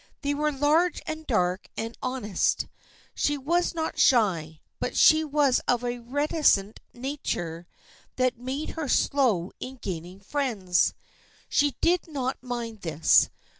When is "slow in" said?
8.87-9.75